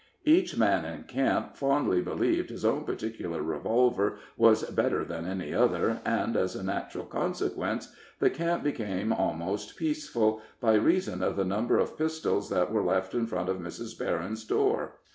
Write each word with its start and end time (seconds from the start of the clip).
Each 0.25 0.57
man 0.57 0.83
in 0.83 1.03
camp 1.03 1.55
fondly 1.55 2.01
believed 2.01 2.49
his 2.49 2.65
own 2.65 2.85
particular 2.85 3.43
revolver 3.43 4.17
was 4.35 4.63
better 4.71 5.05
than 5.05 5.27
any 5.27 5.53
other, 5.53 6.01
and, 6.03 6.35
as 6.35 6.55
a 6.55 6.63
natural 6.63 7.05
consequence, 7.05 7.93
the 8.17 8.31
camp 8.31 8.63
became 8.63 9.13
almost 9.13 9.77
peaceful, 9.77 10.41
by 10.59 10.73
reason 10.73 11.21
of 11.21 11.35
the 11.35 11.45
number 11.45 11.77
of 11.77 11.99
pistols 11.99 12.49
that 12.49 12.71
were 12.71 12.81
left 12.81 13.13
in 13.13 13.27
front 13.27 13.47
of 13.49 13.57
Mrs. 13.57 13.95
Berryn's 13.95 14.43
door. 14.43 14.93